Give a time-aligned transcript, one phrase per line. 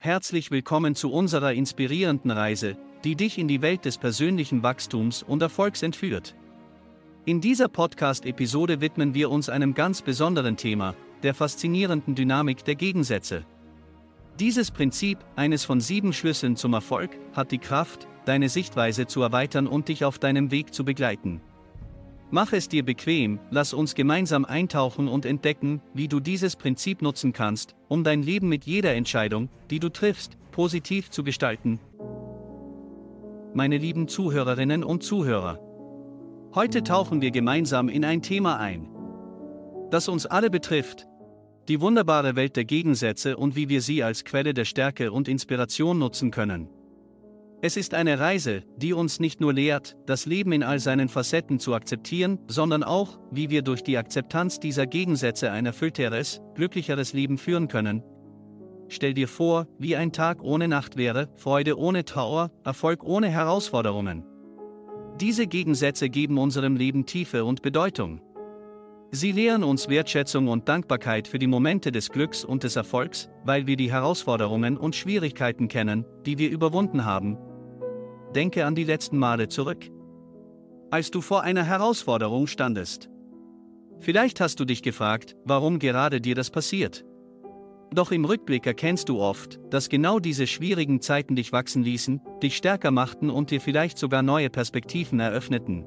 [0.00, 5.42] Herzlich willkommen zu unserer inspirierenden Reise, die dich in die Welt des persönlichen Wachstums und
[5.42, 6.36] Erfolgs entführt.
[7.24, 13.44] In dieser Podcast-Episode widmen wir uns einem ganz besonderen Thema, der faszinierenden Dynamik der Gegensätze.
[14.38, 19.66] Dieses Prinzip, eines von sieben Schlüsseln zum Erfolg, hat die Kraft, deine Sichtweise zu erweitern
[19.66, 21.40] und dich auf deinem Weg zu begleiten.
[22.30, 27.32] Mach es dir bequem, lass uns gemeinsam eintauchen und entdecken, wie du dieses Prinzip nutzen
[27.32, 31.80] kannst, um dein Leben mit jeder Entscheidung, die du triffst, positiv zu gestalten.
[33.54, 35.58] Meine lieben Zuhörerinnen und Zuhörer.
[36.54, 38.90] Heute tauchen wir gemeinsam in ein Thema ein,
[39.90, 41.06] das uns alle betrifft.
[41.68, 45.98] Die wunderbare Welt der Gegensätze und wie wir sie als Quelle der Stärke und Inspiration
[45.98, 46.68] nutzen können.
[47.60, 51.58] Es ist eine Reise, die uns nicht nur lehrt, das Leben in all seinen Facetten
[51.58, 57.36] zu akzeptieren, sondern auch, wie wir durch die Akzeptanz dieser Gegensätze ein erfüllteres, glücklicheres Leben
[57.36, 58.04] führen können.
[58.86, 64.24] Stell dir vor, wie ein Tag ohne Nacht wäre, Freude ohne Trauer, Erfolg ohne Herausforderungen.
[65.20, 68.20] Diese Gegensätze geben unserem Leben Tiefe und Bedeutung.
[69.10, 73.66] Sie lehren uns Wertschätzung und Dankbarkeit für die Momente des Glücks und des Erfolgs, weil
[73.66, 77.36] wir die Herausforderungen und Schwierigkeiten kennen, die wir überwunden haben,
[78.34, 79.90] denke an die letzten Male zurück.
[80.90, 83.08] Als du vor einer Herausforderung standest.
[84.00, 87.04] Vielleicht hast du dich gefragt, warum gerade dir das passiert.
[87.92, 92.56] Doch im Rückblick erkennst du oft, dass genau diese schwierigen Zeiten dich wachsen ließen, dich
[92.56, 95.84] stärker machten und dir vielleicht sogar neue Perspektiven eröffneten.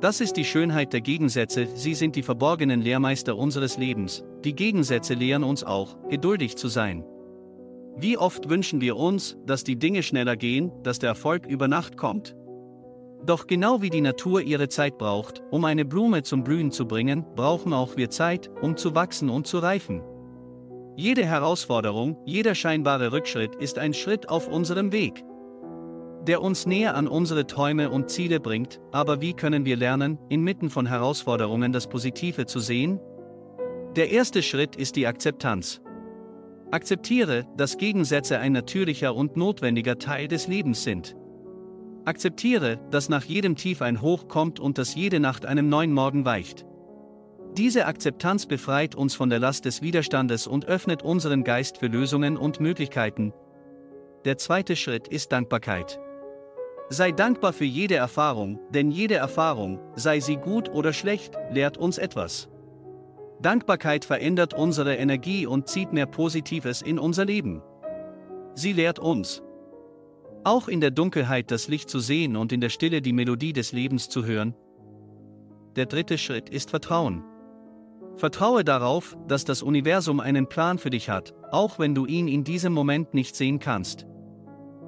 [0.00, 5.14] Das ist die Schönheit der Gegensätze, sie sind die verborgenen Lehrmeister unseres Lebens, die Gegensätze
[5.14, 7.04] lehren uns auch, geduldig zu sein.
[7.96, 11.96] Wie oft wünschen wir uns, dass die Dinge schneller gehen, dass der Erfolg über Nacht
[11.96, 12.36] kommt.
[13.26, 17.26] Doch genau wie die Natur ihre Zeit braucht, um eine Blume zum Blühen zu bringen,
[17.36, 20.02] brauchen auch wir Zeit, um zu wachsen und zu reifen.
[20.96, 25.24] Jede Herausforderung, jeder scheinbare Rückschritt ist ein Schritt auf unserem Weg,
[26.26, 30.70] der uns näher an unsere Träume und Ziele bringt, aber wie können wir lernen, inmitten
[30.70, 33.00] von Herausforderungen das Positive zu sehen?
[33.96, 35.80] Der erste Schritt ist die Akzeptanz.
[36.72, 41.16] Akzeptiere, dass Gegensätze ein natürlicher und notwendiger Teil des Lebens sind.
[42.04, 46.24] Akzeptiere, dass nach jedem Tief ein Hoch kommt und dass jede Nacht einem neuen Morgen
[46.24, 46.64] weicht.
[47.56, 52.36] Diese Akzeptanz befreit uns von der Last des Widerstandes und öffnet unseren Geist für Lösungen
[52.36, 53.32] und Möglichkeiten.
[54.24, 55.98] Der zweite Schritt ist Dankbarkeit.
[56.88, 61.98] Sei dankbar für jede Erfahrung, denn jede Erfahrung, sei sie gut oder schlecht, lehrt uns
[61.98, 62.48] etwas.
[63.42, 67.62] Dankbarkeit verändert unsere Energie und zieht mehr Positives in unser Leben.
[68.54, 69.42] Sie lehrt uns,
[70.44, 73.72] auch in der Dunkelheit das Licht zu sehen und in der Stille die Melodie des
[73.72, 74.54] Lebens zu hören.
[75.76, 77.24] Der dritte Schritt ist Vertrauen.
[78.16, 82.44] Vertraue darauf, dass das Universum einen Plan für dich hat, auch wenn du ihn in
[82.44, 84.06] diesem Moment nicht sehen kannst.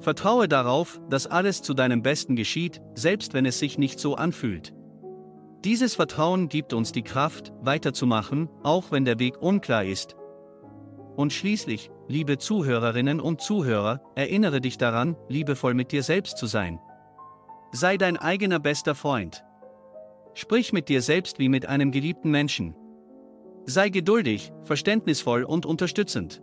[0.00, 4.74] Vertraue darauf, dass alles zu deinem Besten geschieht, selbst wenn es sich nicht so anfühlt.
[5.64, 10.14] Dieses Vertrauen gibt uns die Kraft, weiterzumachen, auch wenn der Weg unklar ist.
[11.16, 16.80] Und schließlich, liebe Zuhörerinnen und Zuhörer, erinnere dich daran, liebevoll mit dir selbst zu sein.
[17.72, 19.42] Sei dein eigener bester Freund.
[20.34, 22.76] Sprich mit dir selbst wie mit einem geliebten Menschen.
[23.64, 26.42] Sei geduldig, verständnisvoll und unterstützend.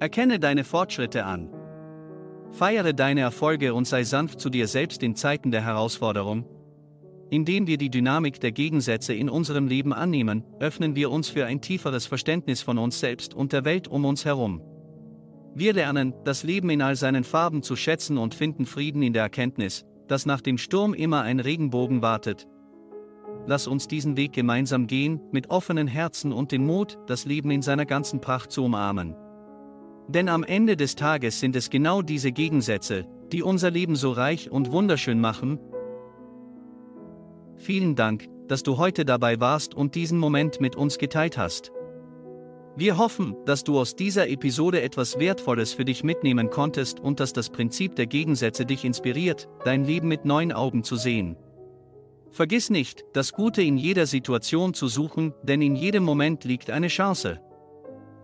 [0.00, 1.52] Erkenne deine Fortschritte an.
[2.50, 6.46] Feiere deine Erfolge und sei sanft zu dir selbst in Zeiten der Herausforderung,
[7.32, 11.62] indem wir die Dynamik der Gegensätze in unserem Leben annehmen, öffnen wir uns für ein
[11.62, 14.60] tieferes Verständnis von uns selbst und der Welt um uns herum.
[15.54, 19.22] Wir lernen, das Leben in all seinen Farben zu schätzen und finden Frieden in der
[19.22, 22.46] Erkenntnis, dass nach dem Sturm immer ein Regenbogen wartet.
[23.46, 27.62] Lass uns diesen Weg gemeinsam gehen, mit offenen Herzen und dem Mut, das Leben in
[27.62, 29.16] seiner ganzen Pracht zu umarmen.
[30.06, 34.50] Denn am Ende des Tages sind es genau diese Gegensätze, die unser Leben so reich
[34.50, 35.58] und wunderschön machen,
[37.62, 41.70] Vielen Dank, dass du heute dabei warst und diesen Moment mit uns geteilt hast.
[42.74, 47.32] Wir hoffen, dass du aus dieser Episode etwas Wertvolles für dich mitnehmen konntest und dass
[47.32, 51.36] das Prinzip der Gegensätze dich inspiriert, dein Leben mit neuen Augen zu sehen.
[52.32, 56.88] Vergiss nicht, das Gute in jeder Situation zu suchen, denn in jedem Moment liegt eine
[56.88, 57.40] Chance.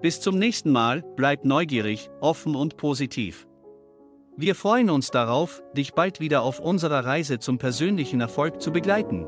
[0.00, 3.48] Bis zum nächsten Mal, bleib neugierig, offen und positiv.
[4.36, 9.26] Wir freuen uns darauf, dich bald wieder auf unserer Reise zum persönlichen Erfolg zu begleiten.